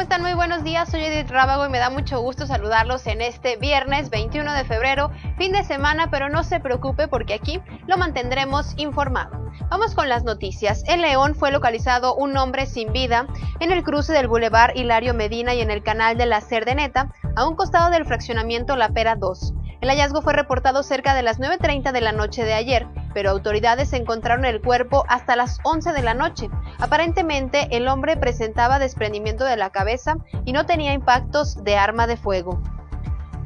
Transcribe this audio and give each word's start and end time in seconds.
están? 0.00 0.22
Muy 0.22 0.34
buenos 0.34 0.64
días, 0.64 0.90
soy 0.90 1.04
Edith 1.04 1.30
Rábago 1.30 1.66
y 1.66 1.68
me 1.68 1.78
da 1.78 1.88
mucho 1.88 2.20
gusto 2.20 2.46
saludarlos 2.46 3.06
en 3.06 3.20
este 3.20 3.56
viernes 3.56 4.10
21 4.10 4.52
de 4.52 4.64
febrero, 4.64 5.10
fin 5.38 5.52
de 5.52 5.62
semana, 5.62 6.10
pero 6.10 6.28
no 6.28 6.42
se 6.42 6.58
preocupe 6.58 7.06
porque 7.08 7.34
aquí 7.34 7.60
lo 7.86 7.96
mantendremos 7.96 8.74
informado. 8.76 9.50
Vamos 9.70 9.94
con 9.94 10.08
las 10.08 10.24
noticias. 10.24 10.82
En 10.86 11.00
León 11.00 11.34
fue 11.34 11.52
localizado 11.52 12.16
un 12.16 12.36
hombre 12.36 12.66
sin 12.66 12.92
vida 12.92 13.26
en 13.60 13.72
el 13.72 13.82
cruce 13.82 14.12
del 14.12 14.28
Boulevard 14.28 14.76
Hilario 14.76 15.14
Medina 15.14 15.54
y 15.54 15.60
en 15.60 15.70
el 15.70 15.82
canal 15.82 16.18
de 16.18 16.26
la 16.26 16.40
Cerdeneta, 16.40 17.12
a 17.36 17.46
un 17.46 17.54
costado 17.54 17.90
del 17.90 18.04
fraccionamiento 18.04 18.76
La 18.76 18.88
Pera 18.88 19.14
2. 19.16 19.54
El 19.80 19.88
hallazgo 19.90 20.22
fue 20.22 20.32
reportado 20.32 20.82
cerca 20.82 21.14
de 21.14 21.22
las 21.22 21.38
9.30 21.38 21.92
de 21.92 22.00
la 22.00 22.12
noche 22.12 22.44
de 22.44 22.54
ayer, 22.54 22.86
pero 23.14 23.30
autoridades 23.30 23.92
encontraron 23.92 24.44
el 24.44 24.60
cuerpo 24.60 25.04
hasta 25.08 25.36
las 25.36 25.60
11 25.62 25.92
de 25.92 26.02
la 26.02 26.12
noche. 26.12 26.50
Aparentemente, 26.78 27.68
el 27.70 27.88
hombre 27.88 28.16
presentaba 28.16 28.78
desprendimiento 28.78 29.44
de 29.44 29.56
la 29.56 29.70
cabeza 29.70 30.16
y 30.44 30.52
no 30.52 30.66
tenía 30.66 30.92
impactos 30.92 31.62
de 31.64 31.76
arma 31.76 32.06
de 32.06 32.16
fuego. 32.16 32.60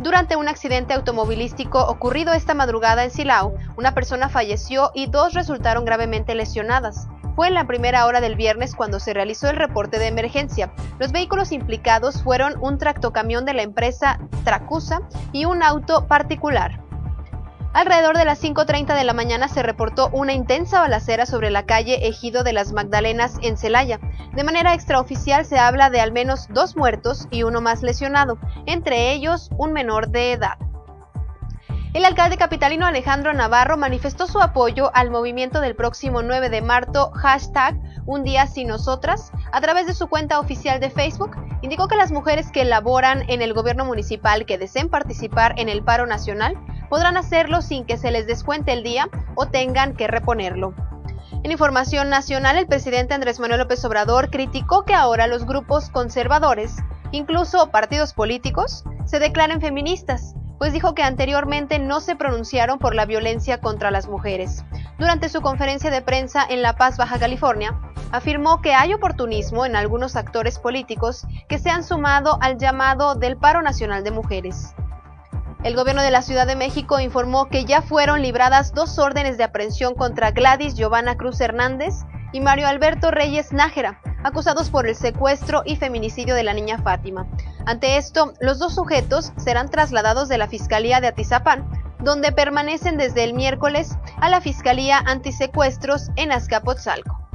Durante 0.00 0.36
un 0.36 0.48
accidente 0.48 0.94
automovilístico 0.94 1.84
ocurrido 1.84 2.32
esta 2.32 2.54
madrugada 2.54 3.02
en 3.04 3.10
Silao, 3.10 3.54
una 3.77 3.94
persona 3.94 4.28
falleció 4.28 4.92
y 4.94 5.06
dos 5.06 5.34
resultaron 5.34 5.84
gravemente 5.84 6.36
lesionadas. 6.36 7.08
Fue 7.34 7.48
en 7.48 7.55
la 7.55 7.66
primera 7.66 8.06
hora 8.06 8.20
del 8.20 8.36
viernes 8.36 8.74
cuando 8.74 9.00
se 9.00 9.12
realizó 9.12 9.48
el 9.48 9.56
reporte 9.56 9.98
de 9.98 10.06
emergencia. 10.06 10.72
Los 10.98 11.12
vehículos 11.12 11.52
implicados 11.52 12.22
fueron 12.22 12.55
un 12.60 12.78
tractocamión 12.78 13.44
de 13.44 13.55
la 13.55 13.62
empresa 13.62 14.20
Tracusa 14.44 15.02
y 15.32 15.44
un 15.44 15.62
auto 15.62 16.06
particular. 16.06 16.88
Alrededor 17.74 18.16
de 18.16 18.24
las 18.24 18.42
5.30 18.42 18.96
de 18.96 19.04
la 19.04 19.12
mañana 19.12 19.46
se 19.46 19.62
reportó 19.62 20.08
una 20.12 20.32
intensa 20.32 20.80
balacera 20.80 21.27
sobre 21.27 21.50
la 21.50 21.66
calle 21.66 22.08
Ejido 22.08 22.42
de 22.42 22.54
las 22.54 22.72
Magdalenas 22.72 23.36
en 23.42 23.56
Celaya. 23.56 24.00
De 24.34 24.42
manera 24.42 24.74
extraoficial 24.74 25.44
se 25.44 25.58
habla 25.58 25.91
de 25.91 26.00
al 26.00 26.11
menos 26.11 26.48
dos 26.48 26.77
muertos 26.77 27.28
y 27.30 27.42
uno 27.42 27.61
más 27.61 27.83
lesionado, 27.83 28.39
entre 28.66 29.12
ellos 29.12 29.50
un 29.58 29.72
menor 29.72 30.08
de 30.08 30.33
edad. 30.33 30.58
El 31.94 32.05
alcalde 32.05 32.36
capitalino 32.36 32.86
Alejandro 32.86 33.33
Navarro 33.33 33.77
manifestó 33.77 34.27
su 34.27 34.41
apoyo 34.41 34.91
al 34.94 35.11
movimiento 35.11 35.61
del 35.61 35.74
próximo 35.74 36.22
9 36.22 36.50
de 36.50 36.62
marzo, 36.62 37.11
hashtag 37.12 37.77
Un 38.06 38.24
día 38.24 38.46
sin 38.46 38.69
nosotras, 38.69 39.33
a 39.52 39.61
través 39.61 39.86
de 39.86 39.94
su 39.94 40.06
cuenta 40.08 40.39
oficial 40.39 40.80
de 40.80 40.91
Facebook. 40.91 41.36
Indicó 41.62 41.89
que 41.89 41.96
las 41.96 42.12
mujeres 42.12 42.50
que 42.50 42.64
laboran 42.64 43.24
en 43.28 43.42
el 43.42 43.52
gobierno 43.52 43.84
municipal 43.84 44.46
que 44.46 44.58
deseen 44.58 44.89
participar 44.89 45.55
en 45.58 45.69
el 45.69 45.83
paro 45.83 46.06
nacional 46.06 46.56
podrán 46.89 47.17
hacerlo 47.17 47.62
sin 47.62 47.84
que 47.84 47.97
se 47.97 48.11
les 48.11 48.27
descuente 48.27 48.72
el 48.72 48.83
día 48.83 49.08
o 49.34 49.47
tengan 49.47 49.94
que 49.94 50.06
reponerlo. 50.06 50.75
En 51.45 51.53
información 51.53 52.08
nacional, 52.08 52.56
el 52.56 52.67
presidente 52.67 53.14
Andrés 53.14 53.39
Manuel 53.39 53.61
López 53.61 53.84
Obrador 53.84 54.30
criticó 54.30 54.84
que 54.84 54.95
ahora 54.95 55.27
los 55.27 55.45
grupos 55.45 55.91
conservadores, 55.91 56.77
incluso 57.12 57.70
partidos 57.70 58.12
políticos, 58.12 58.84
se 59.05 59.19
declaren 59.19 59.61
feministas, 59.61 60.34
pues 60.58 60.72
dijo 60.72 60.95
que 60.95 61.05
anteriormente 61.05 61.78
no 61.78 62.00
se 62.00 62.17
pronunciaron 62.17 62.78
por 62.78 62.95
la 62.95 63.06
violencia 63.06 63.61
contra 63.61 63.91
las 63.91 64.08
mujeres. 64.08 64.64
Durante 64.98 65.28
su 65.28 65.41
conferencia 65.41 65.91
de 65.91 66.02
prensa 66.02 66.45
en 66.48 66.62
La 66.62 66.77
Paz, 66.77 66.97
Baja 66.97 67.19
California, 67.19 67.78
afirmó 68.11 68.61
que 68.61 68.75
hay 68.75 68.92
oportunismo 68.92 69.64
en 69.64 69.77
algunos 69.77 70.17
actores 70.17 70.58
políticos 70.58 71.27
que 71.48 71.58
se 71.58 71.70
han 71.70 71.84
sumado 71.84 72.39
al 72.41 72.58
llamado 72.58 73.14
del 73.14 73.36
paro 73.36 73.62
nacional 73.62 74.02
de 74.02 74.11
mujeres. 74.11 74.75
El 75.64 75.75
gobierno 75.75 76.03
de 76.03 76.12
la 76.12 76.23
Ciudad 76.23 76.47
de 76.47 76.55
México 76.55 77.01
informó 77.01 77.48
que 77.48 77.64
ya 77.64 77.83
fueron 77.83 78.23
libradas 78.23 78.73
dos 78.75 78.97
órdenes 78.98 79.39
de 79.39 79.45
aprehensión 79.45 79.95
contra 79.97 80.31
Gladys 80.31 80.77
Giovanna 80.77 81.17
Cruz 81.17 81.41
Hernández 81.41 81.95
y 82.33 82.41
Mario 82.41 82.69
Alberto 82.69 83.11
Reyes 83.11 83.53
Nájera, 83.53 84.01
acusados 84.23 84.70
por 84.70 84.86
el 84.86 84.95
secuestro 84.95 85.62
y 85.64 85.75
feminicidio 85.75 86.36
de 86.36 86.45
la 86.45 86.55
niña 86.55 86.79
Fátima. 86.79 87.27
Ante 87.67 87.97
esto, 87.97 88.34
los 88.41 88.61
dos 88.61 88.77
sujetos 88.77 89.33
serán 89.36 89.68
trasladados 89.68 90.29
de 90.29 90.39
la 90.39 90.47
Fiscalía 90.47 91.01
de 91.01 91.08
Atizapán, 91.08 91.68
donde 91.98 92.30
permanecen 92.30 92.97
desde 92.97 93.24
el 93.24 93.35
miércoles, 93.35 93.98
a 94.20 94.29
la 94.29 94.41
Fiscalía 94.41 94.98
Antisecuestros 94.98 96.11
en 96.14 96.30
Azcapotzalco. 96.30 97.27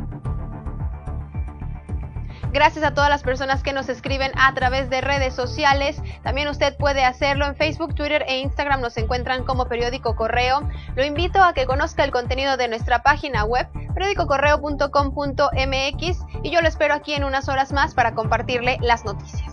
Gracias 2.53 2.85
a 2.85 2.93
todas 2.93 3.09
las 3.09 3.23
personas 3.23 3.63
que 3.63 3.73
nos 3.73 3.89
escriben 3.89 4.31
a 4.35 4.53
través 4.53 4.87
de 4.91 5.01
redes 5.01 5.33
sociales. 5.33 5.99
También 6.21 6.47
usted 6.47 6.77
puede 6.77 7.03
hacerlo 7.03 7.47
en 7.47 7.55
Facebook, 7.55 7.95
Twitter 7.95 8.23
e 8.27 8.41
Instagram. 8.41 8.79
Nos 8.79 8.95
encuentran 8.97 9.43
como 9.43 9.65
Periódico 9.65 10.15
Correo. 10.15 10.61
Lo 10.95 11.03
invito 11.03 11.41
a 11.41 11.53
que 11.53 11.65
conozca 11.65 12.03
el 12.03 12.11
contenido 12.11 12.55
de 12.55 12.67
nuestra 12.67 13.01
página 13.01 13.43
web, 13.43 13.67
periódicocorreo.com.mx, 13.95 16.19
y 16.43 16.51
yo 16.51 16.61
lo 16.61 16.67
espero 16.67 16.93
aquí 16.93 17.15
en 17.15 17.23
unas 17.23 17.49
horas 17.49 17.73
más 17.73 17.95
para 17.95 18.13
compartirle 18.13 18.77
las 18.81 19.03
noticias. 19.03 19.52